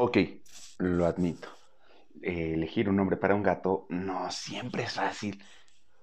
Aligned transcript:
Ok, 0.00 0.16
lo 0.78 1.06
admito. 1.06 1.48
elegir 2.22 2.88
un 2.88 2.94
nombre 2.94 3.16
para 3.16 3.34
un 3.34 3.42
gato 3.42 3.86
no 3.88 4.30
siempre 4.30 4.84
es 4.84 4.92
fácil. 4.92 5.42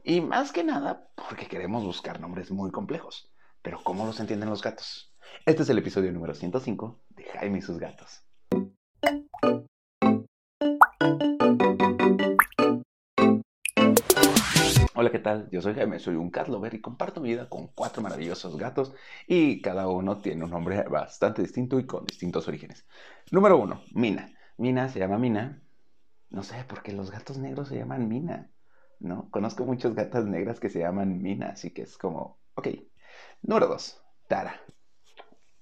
Y 0.03 0.19
más 0.19 0.51
que 0.51 0.65
nada 0.65 1.07
porque 1.15 1.47
queremos 1.47 1.81
buscar 1.85 2.19
nombres 2.19 2.51
muy 2.51 2.71
complejos. 2.71 3.31
Pero 3.61 3.81
¿cómo 3.85 4.05
los 4.05 4.19
entienden 4.19 4.49
los 4.49 4.61
gatos? 4.61 5.15
Este 5.45 5.63
es 5.63 5.69
el 5.69 5.77
episodio 5.77 6.11
número 6.11 6.35
105 6.35 7.05
de 7.11 7.23
Jaime 7.23 7.59
y 7.59 7.61
sus 7.61 7.79
gatos. 7.79 8.21
Hola, 15.05 15.11
¿qué 15.11 15.19
tal? 15.19 15.47
Yo 15.51 15.61
soy 15.61 15.75
Jaime, 15.75 15.99
soy 15.99 16.15
un 16.15 16.31
cat 16.31 16.47
lover 16.47 16.73
y 16.73 16.81
comparto 16.81 17.21
mi 17.21 17.29
vida 17.29 17.47
con 17.47 17.67
cuatro 17.67 18.01
maravillosos 18.01 18.57
gatos 18.57 18.91
y 19.27 19.61
cada 19.61 19.87
uno 19.87 20.19
tiene 20.19 20.45
un 20.45 20.49
nombre 20.49 20.81
bastante 20.81 21.43
distinto 21.43 21.77
y 21.77 21.85
con 21.85 22.07
distintos 22.07 22.47
orígenes. 22.47 22.87
Número 23.29 23.55
uno, 23.55 23.83
Mina. 23.93 24.33
Mina 24.57 24.89
se 24.89 24.97
llama 24.97 25.19
Mina. 25.19 25.61
No 26.31 26.41
sé 26.41 26.55
por 26.67 26.81
qué 26.81 26.91
los 26.91 27.11
gatos 27.11 27.37
negros 27.37 27.67
se 27.67 27.75
llaman 27.75 28.07
Mina, 28.07 28.49
¿no? 28.99 29.29
Conozco 29.29 29.63
muchas 29.63 29.93
gatas 29.93 30.25
negras 30.25 30.59
que 30.59 30.71
se 30.71 30.79
llaman 30.79 31.21
Mina, 31.21 31.49
así 31.49 31.69
que 31.69 31.83
es 31.83 31.99
como, 31.99 32.39
ok. 32.55 32.69
Número 33.43 33.67
dos, 33.67 34.01
Tara. 34.27 34.59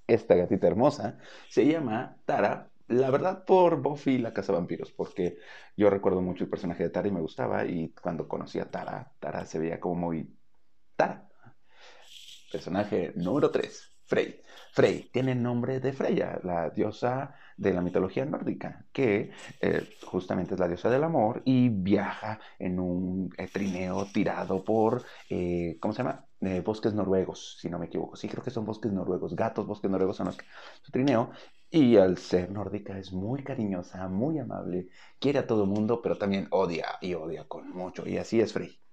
Esta 0.06 0.36
gatita 0.36 0.68
hermosa 0.68 1.18
se 1.50 1.66
llama 1.66 2.16
Tara 2.24 2.70
la 2.88 3.10
verdad 3.10 3.44
por 3.44 3.80
Buffy 3.80 4.18
la 4.18 4.32
Casa 4.32 4.52
Vampiros, 4.52 4.92
porque 4.92 5.38
yo 5.76 5.90
recuerdo 5.90 6.20
mucho 6.20 6.44
el 6.44 6.50
personaje 6.50 6.84
de 6.84 6.90
Tara 6.90 7.08
y 7.08 7.12
me 7.12 7.20
gustaba, 7.20 7.64
y 7.64 7.90
cuando 7.90 8.28
conocí 8.28 8.58
a 8.58 8.70
Tara, 8.70 9.12
Tara 9.18 9.46
se 9.46 9.58
veía 9.58 9.80
como 9.80 9.94
muy 9.94 10.36
Tara. 10.96 11.28
Personaje 12.52 13.12
número 13.16 13.50
3, 13.50 13.93
Frey. 14.14 14.40
Frey 14.72 15.10
tiene 15.12 15.34
nombre 15.34 15.80
de 15.80 15.92
Freya, 15.92 16.38
la 16.44 16.70
diosa 16.70 17.34
de 17.56 17.72
la 17.72 17.80
mitología 17.80 18.24
nórdica, 18.24 18.86
que 18.92 19.32
eh, 19.60 19.88
justamente 20.06 20.54
es 20.54 20.60
la 20.60 20.68
diosa 20.68 20.88
del 20.88 21.02
amor 21.02 21.42
y 21.44 21.68
viaja 21.68 22.38
en 22.60 22.78
un 22.78 23.30
eh, 23.36 23.48
trineo 23.52 24.06
tirado 24.12 24.62
por, 24.64 25.02
eh, 25.28 25.78
¿cómo 25.80 25.92
se 25.92 25.98
llama? 26.02 26.24
bosques 26.62 26.92
noruegos, 26.92 27.56
si 27.58 27.70
no 27.70 27.78
me 27.78 27.86
equivoco. 27.86 28.16
Sí, 28.16 28.28
creo 28.28 28.44
que 28.44 28.50
son 28.50 28.66
bosques 28.66 28.92
noruegos, 28.92 29.34
gatos, 29.34 29.66
bosques 29.66 29.90
noruegos 29.90 30.16
son 30.18 30.26
los 30.26 30.36
que 30.36 30.44
su 30.82 30.92
trineo. 30.92 31.30
Y 31.70 31.96
al 31.96 32.18
ser 32.18 32.50
nórdica 32.50 32.98
es 32.98 33.12
muy 33.12 33.42
cariñosa, 33.42 34.06
muy 34.08 34.38
amable, 34.38 34.88
quiere 35.18 35.38
a 35.40 35.46
todo 35.46 35.64
mundo, 35.66 36.00
pero 36.02 36.18
también 36.18 36.46
odia 36.50 36.98
y 37.00 37.14
odia 37.14 37.44
con 37.48 37.70
mucho. 37.70 38.06
Y 38.06 38.18
así 38.18 38.40
es 38.40 38.52
Frey. 38.52 38.83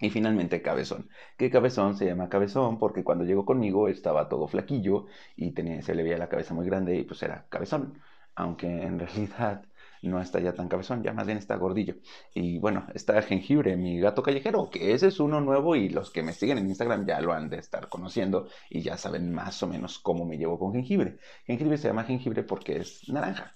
Y 0.00 0.10
finalmente 0.10 0.62
Cabezón. 0.62 1.08
Que 1.36 1.50
Cabezón 1.50 1.96
se 1.96 2.06
llama 2.06 2.28
Cabezón 2.28 2.78
porque 2.78 3.04
cuando 3.04 3.24
llegó 3.24 3.44
conmigo 3.44 3.88
estaba 3.88 4.28
todo 4.28 4.48
flaquillo 4.48 5.06
y 5.36 5.52
tenía, 5.52 5.82
se 5.82 5.94
le 5.94 6.02
veía 6.02 6.18
la 6.18 6.28
cabeza 6.28 6.54
muy 6.54 6.66
grande 6.66 6.96
y 6.96 7.04
pues 7.04 7.22
era 7.22 7.46
Cabezón. 7.48 8.00
Aunque 8.34 8.66
en 8.66 8.98
realidad 9.00 9.64
no 10.02 10.20
está 10.20 10.40
ya 10.40 10.54
tan 10.54 10.68
cabezón, 10.68 11.02
ya 11.02 11.12
más 11.12 11.26
bien 11.26 11.38
está 11.38 11.56
gordillo. 11.56 11.96
Y 12.34 12.58
bueno, 12.58 12.86
está 12.94 13.20
Jengibre, 13.22 13.76
mi 13.76 14.00
gato 14.00 14.22
callejero, 14.22 14.70
que 14.70 14.92
ese 14.92 15.08
es 15.08 15.20
uno 15.20 15.40
nuevo 15.40 15.76
y 15.76 15.88
los 15.90 16.10
que 16.10 16.22
me 16.22 16.32
siguen 16.32 16.58
en 16.58 16.68
Instagram 16.68 17.06
ya 17.06 17.20
lo 17.20 17.32
han 17.32 17.50
de 17.50 17.58
estar 17.58 17.88
conociendo 17.88 18.48
y 18.70 18.82
ya 18.82 18.96
saben 18.96 19.32
más 19.32 19.62
o 19.62 19.66
menos 19.68 19.98
cómo 19.98 20.24
me 20.24 20.38
llevo 20.38 20.58
con 20.58 20.72
Jengibre. 20.72 21.18
Jengibre 21.44 21.76
se 21.78 21.88
llama 21.88 22.04
Jengibre 22.04 22.42
porque 22.44 22.78
es 22.78 23.08
naranja. 23.08 23.54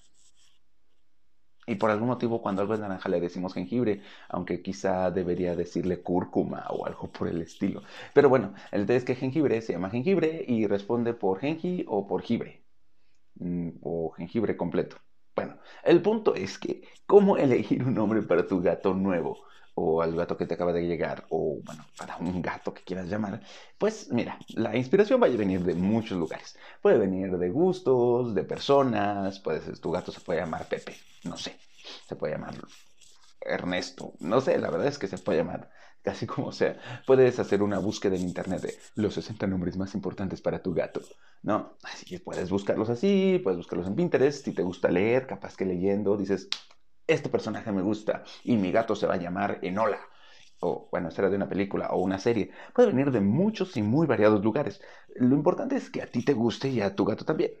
Y 1.67 1.75
por 1.75 1.89
algún 1.91 2.07
motivo 2.09 2.41
cuando 2.41 2.61
algo 2.61 2.73
es 2.75 2.79
naranja 2.79 3.09
le 3.09 3.19
decimos 3.19 3.53
jengibre, 3.53 4.01
aunque 4.29 4.61
quizá 4.61 5.11
debería 5.11 5.55
decirle 5.55 6.01
cúrcuma 6.01 6.65
o 6.69 6.85
algo 6.85 7.11
por 7.11 7.27
el 7.27 7.41
estilo. 7.41 7.81
Pero 8.13 8.29
bueno, 8.29 8.53
el 8.71 8.85
tema 8.85 8.97
es 8.97 9.05
que 9.05 9.15
jengibre 9.15 9.61
se 9.61 9.73
llama 9.73 9.89
jengibre 9.89 10.45
y 10.47 10.67
responde 10.67 11.13
por 11.13 11.39
jengi 11.39 11.83
o 11.87 12.07
por 12.07 12.21
jibre. 12.21 12.63
Mm, 13.39 13.69
o 13.81 14.11
jengibre 14.11 14.57
completo. 14.57 14.97
Bueno, 15.35 15.57
el 15.83 16.01
punto 16.01 16.35
es 16.35 16.57
que, 16.57 16.83
¿cómo 17.05 17.37
elegir 17.37 17.83
un 17.83 17.93
nombre 17.95 18.21
para 18.23 18.47
tu 18.47 18.61
gato 18.61 18.93
nuevo? 18.93 19.45
O 19.75 20.01
al 20.01 20.15
gato 20.15 20.37
que 20.37 20.45
te 20.45 20.55
acaba 20.55 20.73
de 20.73 20.87
llegar, 20.87 21.25
o 21.29 21.59
bueno, 21.63 21.85
para 21.97 22.17
un 22.17 22.41
gato 22.41 22.73
que 22.73 22.83
quieras 22.83 23.07
llamar, 23.07 23.41
pues 23.77 24.09
mira, 24.11 24.39
la 24.49 24.75
inspiración 24.75 25.21
va 25.21 25.27
a 25.27 25.29
venir 25.29 25.63
de 25.63 25.75
muchos 25.75 26.17
lugares. 26.17 26.57
Puede 26.81 26.97
venir 26.97 27.37
de 27.37 27.49
gustos, 27.49 28.33
de 28.33 28.43
personas, 28.43 29.39
puede 29.39 29.61
ser, 29.61 29.77
tu 29.79 29.91
gato 29.91 30.11
se 30.11 30.21
puede 30.21 30.39
llamar 30.39 30.67
Pepe, 30.67 30.95
no 31.23 31.37
sé, 31.37 31.57
se 32.07 32.15
puede 32.15 32.33
llamar 32.33 32.55
Ernesto, 33.41 34.13
no 34.19 34.41
sé, 34.41 34.57
la 34.57 34.71
verdad 34.71 34.87
es 34.87 34.97
que 34.97 35.07
se 35.07 35.17
puede 35.17 35.39
llamar 35.39 35.69
casi 36.05 36.25
como 36.27 36.53
sea. 36.53 36.77
Puedes 37.05 37.37
hacer 37.39 37.61
una 37.61 37.79
búsqueda 37.79 38.15
en 38.15 38.21
internet 38.21 38.61
de 38.61 38.77
los 38.95 39.15
60 39.15 39.45
nombres 39.47 39.75
más 39.75 39.93
importantes 39.95 40.39
para 40.39 40.61
tu 40.61 40.73
gato, 40.73 41.01
¿no? 41.41 41.77
Así 41.83 42.05
que 42.05 42.19
puedes 42.19 42.49
buscarlos 42.49 42.89
así, 42.89 43.41
puedes 43.43 43.57
buscarlos 43.57 43.87
en 43.87 43.95
Pinterest, 43.95 44.45
si 44.45 44.53
te 44.53 44.63
gusta 44.63 44.89
leer, 44.89 45.27
capaz 45.27 45.57
que 45.57 45.65
leyendo 45.65 46.15
dices, 46.15 46.47
este 47.07 47.29
personaje 47.29 47.71
me 47.71 47.81
gusta 47.81 48.23
y 48.43 48.57
mi 48.57 48.71
gato 48.71 48.95
se 48.95 49.07
va 49.07 49.15
a 49.15 49.17
llamar 49.17 49.59
Enola. 49.61 49.99
O, 50.59 50.87
bueno, 50.91 51.11
será 51.11 51.29
de 51.29 51.35
una 51.35 51.49
película 51.49 51.89
o 51.91 51.99
una 51.99 52.17
serie. 52.17 52.51
Puede 52.73 52.89
venir 52.89 53.11
de 53.11 53.21
muchos 53.21 53.75
y 53.77 53.81
muy 53.81 54.07
variados 54.07 54.43
lugares. 54.43 54.81
Lo 55.15 55.35
importante 55.35 55.75
es 55.75 55.89
que 55.89 56.01
a 56.01 56.07
ti 56.07 56.23
te 56.23 56.33
guste 56.33 56.69
y 56.69 56.81
a 56.81 56.95
tu 56.95 57.05
gato 57.05 57.25
también. 57.25 57.51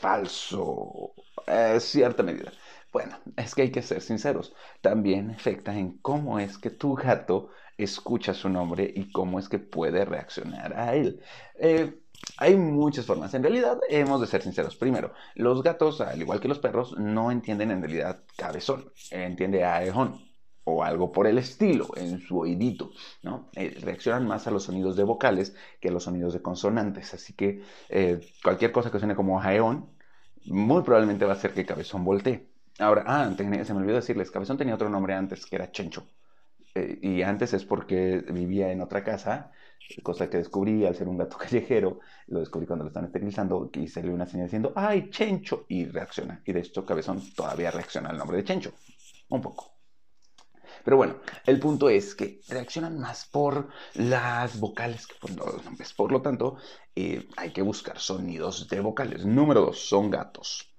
Falso. 0.00 1.14
En 1.46 1.80
cierta 1.80 2.22
medida. 2.22 2.52
Bueno, 2.92 3.18
es 3.36 3.54
que 3.54 3.62
hay 3.62 3.70
que 3.72 3.82
ser 3.82 4.00
sinceros. 4.02 4.54
También 4.80 5.30
afecta 5.30 5.76
en 5.76 5.98
cómo 5.98 6.38
es 6.38 6.58
que 6.58 6.70
tu 6.70 6.94
gato 6.94 7.50
escucha 7.76 8.34
su 8.34 8.48
nombre 8.48 8.90
y 8.94 9.10
cómo 9.12 9.38
es 9.38 9.48
que 9.48 9.58
puede 9.58 10.04
reaccionar 10.04 10.74
a 10.78 10.94
él. 10.94 11.22
Eh, 11.58 12.01
hay 12.36 12.56
muchas 12.56 13.06
formas. 13.06 13.34
En 13.34 13.42
realidad, 13.42 13.78
hemos 13.88 14.20
de 14.20 14.26
ser 14.26 14.42
sinceros. 14.42 14.76
Primero, 14.76 15.12
los 15.34 15.62
gatos, 15.62 16.00
al 16.00 16.20
igual 16.20 16.40
que 16.40 16.48
los 16.48 16.58
perros, 16.58 16.98
no 16.98 17.30
entienden 17.30 17.70
en 17.70 17.82
realidad 17.82 18.24
cabezón. 18.36 18.92
Entiende 19.10 19.64
a 19.64 19.84
ejón 19.84 20.20
o 20.64 20.84
algo 20.84 21.10
por 21.10 21.26
el 21.26 21.38
estilo 21.38 21.88
en 21.96 22.20
su 22.20 22.38
oídito, 22.38 22.90
¿no? 23.22 23.48
Eh, 23.54 23.76
reaccionan 23.80 24.26
más 24.26 24.46
a 24.46 24.50
los 24.50 24.64
sonidos 24.64 24.96
de 24.96 25.04
vocales 25.04 25.54
que 25.80 25.88
a 25.88 25.92
los 25.92 26.04
sonidos 26.04 26.32
de 26.32 26.42
consonantes. 26.42 27.14
Así 27.14 27.34
que 27.34 27.62
eh, 27.88 28.20
cualquier 28.42 28.72
cosa 28.72 28.90
que 28.90 28.98
suene 28.98 29.16
como 29.16 29.38
jaeón, 29.40 29.90
muy 30.46 30.82
probablemente 30.82 31.24
va 31.24 31.32
a 31.34 31.36
ser 31.36 31.52
que 31.52 31.66
cabezón 31.66 32.04
voltee. 32.04 32.48
Ahora, 32.78 33.04
ah, 33.06 33.34
se 33.36 33.44
me 33.44 33.80
olvidó 33.80 33.96
decirles, 33.96 34.30
cabezón 34.30 34.56
tenía 34.58 34.74
otro 34.74 34.88
nombre 34.88 35.14
antes, 35.14 35.46
que 35.46 35.56
era 35.56 35.70
Chencho. 35.70 36.06
Eh, 36.74 36.98
y 37.02 37.22
antes 37.22 37.52
es 37.52 37.64
porque 37.64 38.24
vivía 38.30 38.72
en 38.72 38.80
otra 38.80 39.04
casa 39.04 39.52
cosa 40.02 40.28
que 40.28 40.38
descubrí 40.38 40.86
al 40.86 40.94
ser 40.94 41.08
un 41.08 41.18
gato 41.18 41.36
callejero, 41.38 42.00
lo 42.28 42.40
descubrí 42.40 42.66
cuando 42.66 42.84
lo 42.84 42.88
están 42.88 43.04
esterilizando, 43.04 43.70
y 43.74 43.88
salió 43.88 44.14
una 44.14 44.26
señal 44.26 44.46
diciendo, 44.46 44.72
¡ay, 44.74 45.10
Chencho! 45.10 45.66
Y 45.68 45.86
reacciona. 45.86 46.42
Y 46.44 46.52
de 46.52 46.60
hecho, 46.60 46.84
Cabezón 46.84 47.22
todavía 47.34 47.70
reacciona 47.70 48.10
al 48.10 48.18
nombre 48.18 48.38
de 48.38 48.44
Chencho. 48.44 48.72
Un 49.28 49.40
poco. 49.40 49.72
Pero 50.84 50.96
bueno, 50.96 51.16
el 51.46 51.60
punto 51.60 51.88
es 51.88 52.14
que 52.14 52.40
reaccionan 52.48 52.98
más 52.98 53.26
por 53.26 53.68
las 53.94 54.58
vocales 54.58 55.06
que 55.06 55.14
por 55.14 55.30
los 55.30 55.64
nombres. 55.64 55.92
Por 55.92 56.10
lo 56.10 56.22
tanto, 56.22 56.56
eh, 56.96 57.28
hay 57.36 57.52
que 57.52 57.62
buscar 57.62 57.98
sonidos 57.98 58.68
de 58.68 58.80
vocales. 58.80 59.24
Número 59.24 59.60
dos, 59.60 59.78
son 59.78 60.10
gatos. 60.10 60.74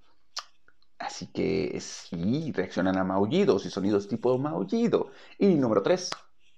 Así 0.98 1.26
que 1.28 1.78
sí, 1.80 2.52
reaccionan 2.52 2.98
a 2.98 3.04
maullidos 3.04 3.66
y 3.66 3.70
sonidos 3.70 4.08
tipo 4.08 4.36
maullido. 4.38 5.10
Y 5.38 5.48
número 5.54 5.82
tres, 5.82 6.10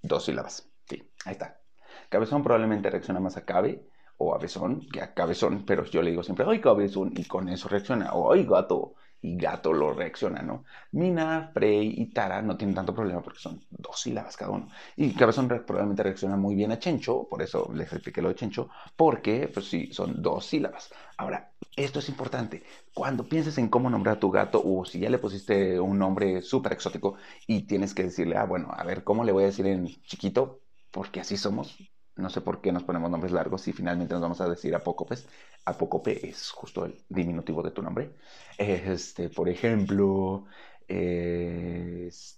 dos 0.02 0.24
sílabas. 0.24 0.68
Sí, 0.88 1.02
ahí 1.24 1.32
está. 1.32 1.60
Cabezón 2.08 2.42
probablemente 2.42 2.90
reacciona 2.90 3.20
más 3.20 3.36
a 3.36 3.44
cabe 3.44 3.86
o 4.18 4.34
a 4.34 4.38
besón 4.38 4.80
que 4.92 5.00
a 5.02 5.12
cabezón, 5.14 5.64
pero 5.66 5.84
yo 5.84 6.02
le 6.02 6.10
digo 6.10 6.22
siempre, 6.22 6.46
¡ay, 6.48 6.60
cabezón! 6.60 7.12
Y 7.16 7.24
con 7.24 7.48
eso 7.48 7.68
reacciona, 7.68 8.12
o 8.14 8.32
¡ay, 8.32 8.44
gato! 8.44 8.94
Y 9.20 9.36
gato 9.36 9.72
lo 9.72 9.92
reacciona, 9.92 10.42
¿no? 10.42 10.64
Mina, 10.92 11.50
Frey 11.52 11.94
y 11.96 12.12
Tara 12.12 12.42
no 12.42 12.56
tienen 12.56 12.74
tanto 12.76 12.94
problema 12.94 13.22
porque 13.22 13.40
son 13.40 13.64
dos 13.70 14.00
sílabas 14.00 14.36
cada 14.36 14.52
uno. 14.52 14.68
Y 14.94 15.14
Cabezón 15.14 15.48
probablemente 15.48 16.02
reacciona 16.02 16.36
muy 16.36 16.54
bien 16.54 16.70
a 16.70 16.78
Chencho, 16.78 17.26
por 17.28 17.42
eso 17.42 17.70
les 17.74 17.92
expliqué 17.92 18.22
lo 18.22 18.28
de 18.28 18.34
Chencho, 18.36 18.68
porque, 18.94 19.50
pues 19.52 19.66
sí, 19.66 19.92
son 19.92 20.22
dos 20.22 20.46
sílabas. 20.46 20.92
Ahora, 21.16 21.50
esto 21.76 21.98
es 21.98 22.08
importante. 22.08 22.62
Cuando 22.94 23.28
pienses 23.28 23.58
en 23.58 23.68
cómo 23.68 23.90
nombrar 23.90 24.16
a 24.16 24.20
tu 24.20 24.30
gato, 24.30 24.62
o 24.64 24.84
si 24.84 25.00
ya 25.00 25.10
le 25.10 25.18
pusiste 25.18 25.80
un 25.80 25.98
nombre 25.98 26.42
súper 26.42 26.72
exótico 26.72 27.16
y 27.46 27.66
tienes 27.66 27.94
que 27.94 28.04
decirle, 28.04 28.36
ah, 28.36 28.44
bueno, 28.44 28.68
a 28.76 28.84
ver, 28.84 29.02
¿cómo 29.02 29.24
le 29.24 29.32
voy 29.32 29.44
a 29.44 29.46
decir 29.46 29.66
en 29.66 29.86
chiquito? 30.04 30.60
Porque 30.96 31.20
así 31.20 31.36
somos, 31.36 31.76
no 32.14 32.30
sé 32.30 32.40
por 32.40 32.62
qué 32.62 32.72
nos 32.72 32.82
ponemos 32.82 33.10
nombres 33.10 33.30
largos 33.30 33.68
y 33.68 33.74
finalmente 33.74 34.14
nos 34.14 34.22
vamos 34.22 34.40
a 34.40 34.48
decir 34.48 34.74
Apócopes. 34.74 35.28
Apócope 35.66 36.26
es 36.26 36.50
justo 36.52 36.86
el 36.86 36.96
diminutivo 37.10 37.62
de 37.62 37.70
tu 37.70 37.82
nombre. 37.82 38.14
Este, 38.56 39.28
por 39.28 39.50
ejemplo, 39.50 40.46
este, 40.88 42.30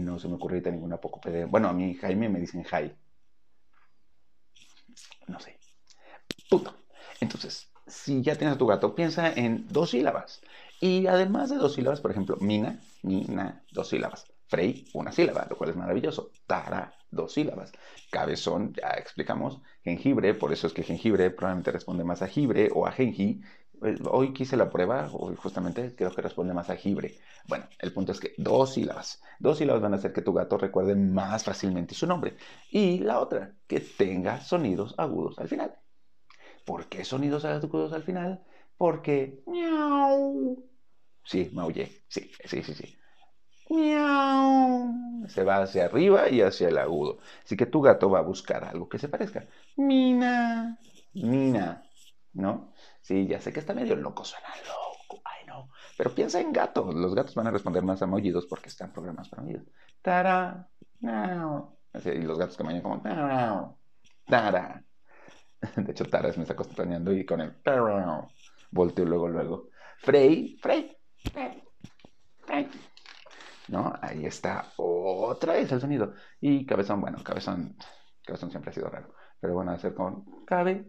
no 0.00 0.18
se 0.18 0.26
me 0.26 0.34
ocurre 0.34 0.56
ahorita 0.56 0.72
ningún 0.72 0.92
apócope. 0.92 1.44
Bueno, 1.44 1.68
a 1.68 1.72
mí 1.72 1.94
Jaime 1.94 2.28
me 2.28 2.40
dicen 2.40 2.64
Jai. 2.64 2.92
No 5.28 5.38
sé. 5.38 5.56
Punto. 6.50 6.74
Entonces, 7.20 7.70
si 7.86 8.22
ya 8.22 8.34
tienes 8.34 8.56
a 8.56 8.58
tu 8.58 8.66
gato, 8.66 8.96
piensa 8.96 9.32
en 9.32 9.68
dos 9.68 9.90
sílabas. 9.90 10.40
Y 10.80 11.06
además 11.06 11.48
de 11.50 11.58
dos 11.58 11.74
sílabas, 11.74 12.00
por 12.00 12.10
ejemplo, 12.10 12.38
Mina, 12.40 12.80
Mina, 13.02 13.62
dos 13.70 13.88
sílabas. 13.90 14.26
Frey, 14.48 14.88
una 14.94 15.12
sílaba, 15.12 15.46
lo 15.48 15.56
cual 15.56 15.70
es 15.70 15.76
maravilloso. 15.76 16.32
Tara, 16.48 16.92
dos 17.12 17.32
sílabas. 17.34 17.72
Cabezón, 18.10 18.74
ya 18.74 18.88
explicamos. 18.98 19.60
Jengibre, 19.84 20.34
por 20.34 20.52
eso 20.52 20.66
es 20.66 20.72
que 20.72 20.82
jengibre 20.82 21.30
probablemente 21.30 21.70
responde 21.70 22.04
más 22.04 22.22
a 22.22 22.28
jibre 22.28 22.70
o 22.74 22.86
a 22.86 22.92
genji. 22.92 23.40
Eh, 23.84 23.96
hoy 24.10 24.32
quise 24.32 24.56
la 24.56 24.70
prueba, 24.70 25.08
hoy 25.12 25.36
justamente 25.36 25.94
creo 25.94 26.12
que 26.14 26.22
responde 26.22 26.54
más 26.54 26.70
a 26.70 26.76
jibre. 26.76 27.18
Bueno, 27.46 27.66
el 27.78 27.92
punto 27.92 28.12
es 28.12 28.20
que 28.20 28.32
dos 28.38 28.74
sílabas. 28.74 29.22
Dos 29.38 29.58
sílabas 29.58 29.82
van 29.82 29.94
a 29.94 29.96
hacer 29.96 30.12
que 30.12 30.22
tu 30.22 30.32
gato 30.32 30.58
recuerde 30.58 30.94
más 30.96 31.44
fácilmente 31.44 31.94
su 31.94 32.06
nombre. 32.06 32.36
Y 32.70 32.98
la 32.98 33.20
otra, 33.20 33.54
que 33.66 33.80
tenga 33.80 34.40
sonidos 34.40 34.94
agudos 34.98 35.38
al 35.38 35.48
final. 35.48 35.76
¿Por 36.64 36.86
qué 36.86 37.04
sonidos 37.04 37.44
agudos 37.44 37.92
al 37.92 38.02
final? 38.02 38.44
Porque... 38.76 39.42
Miau. 39.46 40.64
Sí, 41.24 41.50
maullé. 41.52 42.04
Sí, 42.08 42.30
sí, 42.44 42.62
sí, 42.62 42.74
sí. 42.74 42.96
Miau. 43.72 45.26
Se 45.28 45.44
va 45.44 45.62
hacia 45.62 45.86
arriba 45.86 46.28
y 46.28 46.42
hacia 46.42 46.68
el 46.68 46.76
agudo. 46.76 47.18
Así 47.42 47.56
que 47.56 47.66
tu 47.66 47.80
gato 47.80 48.10
va 48.10 48.18
a 48.18 48.22
buscar 48.22 48.64
algo 48.64 48.88
que 48.88 48.98
se 48.98 49.08
parezca. 49.08 49.46
Mina. 49.76 50.78
Mina. 51.14 51.82
¿No? 52.34 52.74
Sí, 53.00 53.26
ya 53.26 53.40
sé 53.40 53.52
que 53.52 53.60
está 53.60 53.72
medio 53.72 53.96
loco, 53.96 54.24
suena 54.24 54.48
loco. 54.66 55.22
Ay, 55.24 55.46
no. 55.46 55.70
Pero 55.96 56.14
piensa 56.14 56.40
en 56.40 56.52
gato. 56.52 56.92
Los 56.92 57.14
gatos 57.14 57.34
van 57.34 57.46
a 57.46 57.50
responder 57.50 57.82
más 57.82 58.02
a 58.02 58.06
maullidos 58.06 58.46
porque 58.46 58.68
están 58.68 58.92
programados 58.92 59.30
para 59.30 59.42
maullidos. 59.42 59.68
Tara. 60.02 60.68
Miau. 61.00 61.78
y 62.04 62.22
los 62.22 62.38
gatos 62.38 62.56
que 62.56 62.64
mañana 62.64 62.82
como. 62.82 63.02
Tara. 64.26 64.84
De 65.76 65.92
hecho, 65.92 66.04
Tara 66.04 66.30
me 66.36 66.42
está 66.42 66.52
acompañando 66.52 67.12
y 67.12 67.24
con 67.24 67.40
el. 67.40 67.54
Volteo 68.70 69.04
luego, 69.06 69.28
luego. 69.28 69.68
Frey. 69.98 70.58
Frey. 70.60 70.94
Frey. 71.32 71.61
¿No? 73.72 73.92
Ahí 74.00 74.26
está 74.26 74.72
otra 74.76 75.54
vez 75.54 75.72
el 75.72 75.80
sonido. 75.80 76.12
Y 76.40 76.66
cabezón, 76.66 77.00
bueno, 77.00 77.18
cabezón, 77.24 77.76
cabezón 78.24 78.50
siempre 78.50 78.70
ha 78.70 78.74
sido 78.74 78.88
raro. 78.88 79.14
Pero 79.40 79.54
bueno, 79.54 79.72
hacer 79.72 79.94
con 79.94 80.24
cabe, 80.44 80.86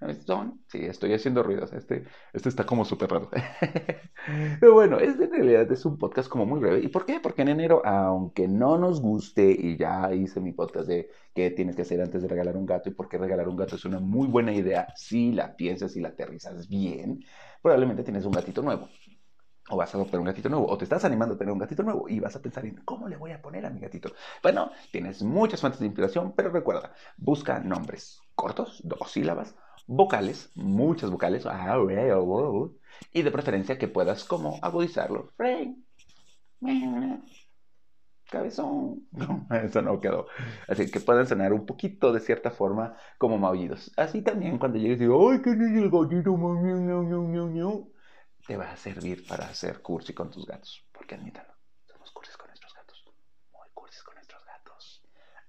cabezón. 0.00 0.60
Sí, 0.66 0.84
estoy 0.84 1.14
haciendo 1.14 1.42
ruidos. 1.44 1.72
Este, 1.72 2.04
este 2.32 2.48
está 2.48 2.66
como 2.66 2.84
súper 2.84 3.10
raro. 3.10 3.30
Pero 4.60 4.74
bueno, 4.74 4.98
este 4.98 5.24
en 5.24 5.30
realidad 5.30 5.70
es 5.70 5.86
un 5.86 5.96
podcast 5.96 6.28
como 6.28 6.44
muy 6.44 6.58
breve. 6.58 6.80
¿Y 6.80 6.88
por 6.88 7.06
qué? 7.06 7.20
Porque 7.20 7.42
en 7.42 7.48
enero, 7.48 7.82
aunque 7.86 8.48
no 8.48 8.76
nos 8.76 9.00
guste, 9.00 9.50
y 9.52 9.76
ya 9.76 10.12
hice 10.12 10.40
mi 10.40 10.52
podcast 10.52 10.88
de 10.88 11.08
qué 11.32 11.50
tienes 11.52 11.76
que 11.76 11.82
hacer 11.82 12.02
antes 12.02 12.22
de 12.22 12.28
regalar 12.28 12.56
un 12.56 12.66
gato 12.66 12.90
y 12.90 12.94
por 12.94 13.08
qué 13.08 13.16
regalar 13.16 13.48
un 13.48 13.56
gato 13.56 13.76
es 13.76 13.84
una 13.84 14.00
muy 14.00 14.26
buena 14.26 14.52
idea 14.52 14.88
si 14.96 15.32
la 15.32 15.54
piensas 15.56 15.96
y 15.96 16.00
la 16.00 16.08
aterrizas 16.08 16.68
bien, 16.68 17.24
probablemente 17.62 18.02
tienes 18.02 18.26
un 18.26 18.32
gatito 18.32 18.60
nuevo 18.60 18.88
o 19.68 19.76
vas 19.76 19.94
a 19.94 19.96
adoptar 19.96 20.20
un 20.20 20.26
gatito 20.26 20.48
nuevo, 20.48 20.66
o 20.66 20.76
te 20.76 20.84
estás 20.84 21.04
animando 21.04 21.34
a 21.34 21.38
tener 21.38 21.52
un 21.52 21.58
gatito 21.58 21.82
nuevo 21.82 22.08
y 22.08 22.20
vas 22.20 22.36
a 22.36 22.42
pensar 22.42 22.66
en 22.66 22.76
cómo 22.84 23.08
le 23.08 23.16
voy 23.16 23.32
a 23.32 23.40
poner 23.40 23.64
a 23.64 23.70
mi 23.70 23.80
gatito. 23.80 24.12
Bueno, 24.42 24.70
tienes 24.90 25.22
muchas 25.22 25.60
fuentes 25.60 25.80
de 25.80 25.86
inspiración, 25.86 26.34
pero 26.36 26.50
recuerda, 26.50 26.94
busca 27.16 27.60
nombres 27.60 28.20
cortos, 28.34 28.80
dos 28.84 29.10
sílabas, 29.10 29.54
vocales, 29.86 30.50
muchas 30.54 31.10
vocales, 31.10 31.46
ah, 31.46 31.76
y 33.12 33.22
de 33.22 33.30
preferencia 33.30 33.78
que 33.78 33.88
puedas 33.88 34.24
como 34.24 34.58
agudizarlo. 34.62 35.32
Cabezón. 38.30 39.06
No, 39.12 39.46
eso 39.62 39.82
no 39.82 40.00
quedó. 40.00 40.26
Así 40.66 40.90
que 40.90 41.00
pueden 41.00 41.26
sonar 41.26 41.52
un 41.52 41.66
poquito 41.66 42.12
de 42.12 42.20
cierta 42.20 42.50
forma 42.50 42.96
como 43.18 43.38
maullidos. 43.38 43.92
Así 43.96 44.22
también 44.22 44.58
cuando 44.58 44.78
llegues 44.78 44.98
y 44.98 45.02
digo, 45.02 45.30
¡ay, 45.30 45.42
qué 45.42 45.50
es 45.50 45.56
el 45.56 45.90
gatito! 45.90 46.32
Te 48.46 48.56
va 48.56 48.72
a 48.72 48.76
servir 48.76 49.26
para 49.26 49.46
hacer 49.46 49.80
cursi 49.82 50.12
con 50.12 50.30
tus 50.30 50.46
gatos. 50.46 50.84
Porque 50.92 51.14
admítanlo, 51.14 51.54
somos 51.86 52.10
cursis 52.10 52.36
con 52.36 52.48
nuestros 52.48 52.74
gatos. 52.74 53.04
Muy 53.52 53.68
cursis 53.72 54.02
con 54.02 54.14
nuestros 54.14 54.44
gatos. 54.44 55.02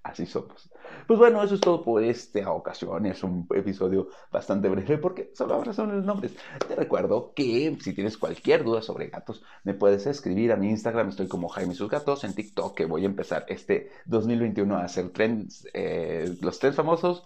Así 0.04 0.25
somos. 0.25 0.69
Pues 1.07 1.19
bueno, 1.19 1.42
eso 1.42 1.56
es 1.56 1.62
todo 1.62 1.84
por 1.84 2.04
esta 2.04 2.51
ocasión. 2.51 3.06
Es 3.06 3.24
un 3.24 3.48
episodio 3.56 4.10
bastante 4.31 4.69
breve 4.69 4.98
porque 4.98 5.31
solo 5.34 5.56
ahora 5.56 5.74
son 5.74 5.95
los 5.95 6.06
nombres. 6.06 6.36
Te 6.68 6.75
recuerdo 6.75 7.34
que 7.34 7.75
si 7.81 7.94
tienes 7.94 8.18
cualquier 8.18 8.63
duda 8.63 8.81
sobre 8.81 9.07
gatos, 9.07 9.44
me 9.63 9.74
puedes 9.74 10.06
escribir 10.06 10.51
a 10.51 10.57
mi 10.57 10.69
Instagram. 10.69 11.10
Estoy 11.10 11.28
como 11.28 11.50
Jaime 11.50 11.74
Sus 11.74 11.90
Gatos. 11.90 12.24
En 12.24 12.36
TikTok, 12.36 12.75
que 12.75 12.86
voy 12.86 13.04
a 13.04 13.07
empezar 13.07 13.45
este 13.48 13.90
2021 14.06 14.75
a 14.78 14.84
hacer 14.84 15.10
trends, 15.12 15.68
eh, 15.74 16.36
los 16.42 16.60
trends 16.60 16.78
famosos. 16.78 17.25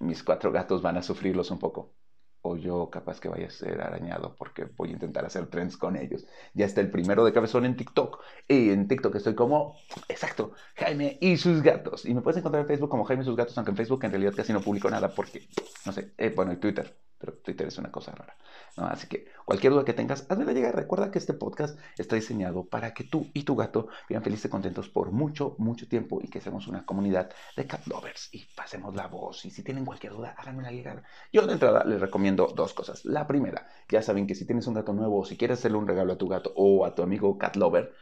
Mis 0.00 0.22
cuatro 0.22 0.52
gatos 0.52 0.82
van 0.82 0.96
a 0.96 1.02
sufrirlos 1.02 1.50
un 1.50 1.58
poco 1.58 1.94
o 2.42 2.56
yo 2.56 2.90
capaz 2.90 3.20
que 3.20 3.28
vaya 3.28 3.46
a 3.46 3.50
ser 3.50 3.80
arañado 3.80 4.34
porque 4.36 4.64
voy 4.64 4.90
a 4.90 4.92
intentar 4.92 5.24
hacer 5.24 5.46
trends 5.46 5.76
con 5.76 5.96
ellos. 5.96 6.26
Ya 6.54 6.66
está 6.66 6.80
el 6.80 6.90
primero 6.90 7.24
de 7.24 7.32
cabezón 7.32 7.64
en 7.64 7.76
TikTok. 7.76 8.22
Y 8.46 8.70
en 8.70 8.88
TikTok 8.88 9.14
estoy 9.16 9.34
como, 9.34 9.76
exacto, 10.08 10.52
Jaime 10.76 11.18
y 11.20 11.36
sus 11.36 11.62
gatos. 11.62 12.04
Y 12.04 12.14
me 12.14 12.22
puedes 12.22 12.38
encontrar 12.38 12.62
en 12.62 12.68
Facebook 12.68 12.90
como 12.90 13.04
Jaime 13.04 13.22
y 13.22 13.26
sus 13.26 13.36
gatos, 13.36 13.56
aunque 13.58 13.70
en 13.70 13.76
Facebook 13.76 14.04
en 14.04 14.10
realidad 14.10 14.34
casi 14.36 14.52
no 14.52 14.60
publico 14.60 14.90
nada 14.90 15.14
porque, 15.14 15.48
no 15.86 15.92
sé, 15.92 16.12
eh, 16.18 16.32
bueno, 16.34 16.52
y 16.52 16.56
Twitter 16.56 16.96
pero 17.18 17.34
Twitter 17.34 17.66
es 17.66 17.78
una 17.78 17.90
cosa 17.90 18.12
rara. 18.12 18.36
¿no? 18.76 18.86
Así 18.86 19.06
que 19.08 19.26
cualquier 19.44 19.72
duda 19.72 19.84
que 19.84 19.92
tengas, 19.92 20.26
hazme 20.28 20.52
llegar. 20.54 20.74
Recuerda 20.74 21.10
que 21.10 21.18
este 21.18 21.34
podcast 21.34 21.78
está 21.98 22.16
diseñado 22.16 22.64
para 22.64 22.94
que 22.94 23.04
tú 23.04 23.28
y 23.34 23.42
tu 23.42 23.56
gato 23.56 23.88
vivan 24.08 24.22
felices 24.22 24.46
y 24.46 24.48
contentos 24.48 24.88
por 24.88 25.10
mucho, 25.10 25.54
mucho 25.58 25.88
tiempo 25.88 26.20
y 26.22 26.28
que 26.28 26.40
seamos 26.40 26.66
una 26.66 26.84
comunidad 26.86 27.30
de 27.56 27.66
cat 27.66 27.86
lovers 27.86 28.28
y 28.32 28.46
pasemos 28.54 28.94
la 28.94 29.06
voz. 29.06 29.44
Y 29.44 29.50
si 29.50 29.62
tienen 29.62 29.84
cualquier 29.84 30.12
duda, 30.12 30.34
háganmela 30.38 30.70
llegar. 30.70 31.02
Yo 31.32 31.46
de 31.46 31.52
entrada 31.52 31.84
les 31.84 32.00
recomiendo 32.00 32.52
dos 32.54 32.74
cosas. 32.74 33.04
La 33.04 33.26
primera, 33.26 33.68
ya 33.88 34.02
saben 34.02 34.26
que 34.26 34.34
si 34.34 34.46
tienes 34.46 34.66
un 34.66 34.74
gato 34.74 34.92
nuevo 34.92 35.20
o 35.20 35.24
si 35.24 35.36
quieres 35.36 35.58
hacerle 35.58 35.78
un 35.78 35.88
regalo 35.88 36.12
a 36.12 36.18
tu 36.18 36.28
gato 36.28 36.52
o 36.56 36.84
a 36.84 36.94
tu 36.94 37.02
amigo 37.02 37.38
cat 37.38 37.56
lover, 37.56 37.94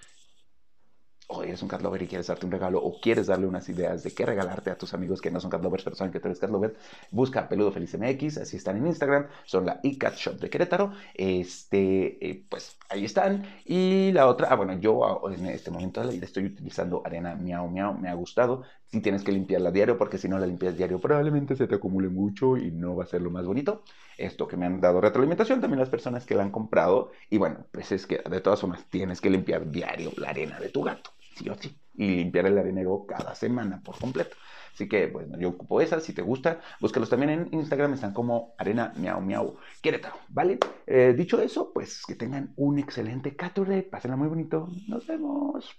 o 1.28 1.42
eres 1.42 1.62
un 1.62 1.68
cat 1.68 1.82
lover 1.82 2.02
y 2.02 2.06
quieres 2.06 2.28
darte 2.28 2.46
un 2.46 2.52
regalo 2.52 2.78
o 2.82 3.00
quieres 3.00 3.26
darle 3.26 3.46
unas 3.46 3.68
ideas 3.68 4.02
de 4.02 4.12
qué 4.12 4.24
regalarte 4.24 4.70
a 4.70 4.78
tus 4.78 4.94
amigos 4.94 5.20
que 5.20 5.30
no 5.30 5.40
son 5.40 5.50
cat 5.50 5.62
lovers 5.62 5.84
pero 5.84 5.96
saben 5.96 6.12
que 6.12 6.20
tú 6.20 6.28
eres 6.28 6.38
cat 6.38 6.50
lover, 6.50 6.76
busca 7.10 7.48
Peludo 7.48 7.72
Feliz 7.72 7.96
MX, 7.98 8.38
así 8.38 8.56
están 8.56 8.76
en 8.76 8.86
Instagram, 8.86 9.26
son 9.44 9.66
la 9.66 9.80
iCat 9.82 10.14
Shop 10.14 10.38
de 10.38 10.50
Querétaro, 10.50 10.92
este, 11.14 12.28
eh, 12.28 12.44
pues 12.48 12.76
ahí 12.88 13.04
están. 13.04 13.44
Y 13.64 14.12
la 14.12 14.26
otra, 14.26 14.48
ah, 14.50 14.56
bueno, 14.56 14.78
yo 14.78 15.22
en 15.34 15.46
este 15.46 15.70
momento 15.70 16.02
estoy 16.02 16.46
utilizando 16.46 17.02
arena 17.04 17.34
miau 17.34 17.68
miau, 17.68 17.94
me 17.94 18.08
ha 18.08 18.14
gustado. 18.14 18.62
Si 18.86 19.00
tienes 19.00 19.24
que 19.24 19.32
limpiarla 19.32 19.70
diario, 19.70 19.98
porque 19.98 20.18
si 20.18 20.28
no 20.28 20.38
la 20.38 20.46
limpias 20.46 20.76
diario 20.76 21.00
probablemente 21.00 21.56
se 21.56 21.66
te 21.66 21.74
acumule 21.74 22.08
mucho 22.08 22.56
y 22.56 22.70
no 22.70 22.94
va 22.96 23.04
a 23.04 23.06
ser 23.06 23.22
lo 23.22 23.30
más 23.30 23.44
bonito. 23.44 23.82
Esto 24.16 24.46
que 24.48 24.56
me 24.56 24.66
han 24.66 24.80
dado 24.80 25.00
retroalimentación, 25.00 25.60
también 25.60 25.80
las 25.80 25.90
personas 25.90 26.24
que 26.24 26.34
la 26.34 26.42
han 26.42 26.50
comprado. 26.50 27.10
Y 27.28 27.38
bueno, 27.38 27.66
pues 27.72 27.92
es 27.92 28.06
que 28.06 28.18
de 28.18 28.40
todas 28.40 28.60
formas 28.60 28.84
tienes 28.90 29.20
que 29.20 29.30
limpiar 29.30 29.70
diario 29.70 30.12
la 30.16 30.30
arena 30.30 30.58
de 30.60 30.68
tu 30.70 30.82
gato 30.82 31.15
sí 31.36 31.48
o 31.48 31.54
sí, 31.54 31.76
y 31.94 32.16
limpiar 32.16 32.46
el 32.46 32.58
arenero 32.58 33.04
cada 33.06 33.34
semana 33.34 33.80
por 33.84 33.98
completo. 33.98 34.36
Así 34.72 34.88
que, 34.88 35.06
bueno, 35.06 35.38
yo 35.38 35.48
ocupo 35.50 35.80
esa. 35.80 36.00
Si 36.00 36.12
te 36.12 36.20
gusta, 36.20 36.60
búscalos 36.80 37.08
también 37.08 37.30
en 37.30 37.48
Instagram. 37.50 37.94
Están 37.94 38.12
como 38.12 38.54
arena 38.58 38.92
miau 38.96 39.22
miau 39.22 39.56
Querétaro, 39.80 40.16
¿vale? 40.28 40.58
Eh, 40.86 41.14
dicho 41.16 41.40
eso, 41.40 41.72
pues 41.72 42.02
que 42.06 42.14
tengan 42.14 42.52
un 42.56 42.78
excelente 42.78 43.34
Caturday. 43.34 43.82
Pásenla 43.82 44.16
muy 44.16 44.28
bonito. 44.28 44.68
Nos 44.86 45.06
vemos. 45.06 45.74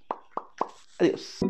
Adiós. 0.98 1.46